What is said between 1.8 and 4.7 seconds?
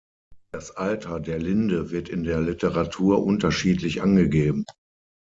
wird in der Literatur unterschiedlich angegeben.